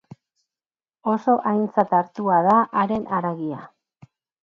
Oso 1.11 1.35
aintzat 1.53 1.95
hartua 1.99 2.43
da 2.51 2.59
haren 2.83 3.09
haragia. 3.19 3.65